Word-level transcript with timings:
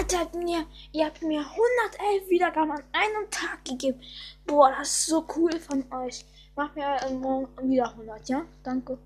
Alter, 0.00 0.34
mir, 0.38 0.64
ihr 0.92 1.04
habt 1.04 1.20
mir 1.20 1.40
111 1.40 2.30
Wiedergaben 2.30 2.70
an 2.70 2.82
einem 2.90 3.30
Tag 3.30 3.62
gegeben. 3.66 4.00
Boah, 4.46 4.70
das 4.70 4.88
ist 4.88 5.06
so 5.08 5.26
cool 5.36 5.52
von 5.60 5.84
euch. 5.92 6.24
Macht 6.56 6.74
mir 6.74 6.96
äh, 7.02 7.12
morgen 7.12 7.68
wieder 7.68 7.90
100, 7.90 8.26
ja? 8.30 8.46
Danke. 8.62 8.98